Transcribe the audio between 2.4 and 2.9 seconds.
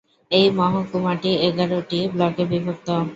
বিভক্ত।